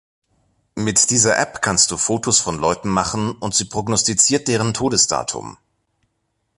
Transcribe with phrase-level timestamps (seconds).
[0.73, 5.59] Mit dieser App kannst du Fotos von Leuten machen und sie prognostiziert deren Todesdatum.